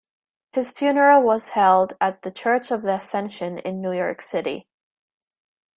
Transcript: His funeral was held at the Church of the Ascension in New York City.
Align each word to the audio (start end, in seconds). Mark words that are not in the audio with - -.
His 0.53 0.71
funeral 0.71 1.21
was 1.21 1.49
held 1.49 1.93
at 2.01 2.23
the 2.23 2.31
Church 2.31 2.71
of 2.71 2.81
the 2.81 2.95
Ascension 2.95 3.59
in 3.59 3.81
New 3.83 3.91
York 3.91 4.19
City. 4.19 4.67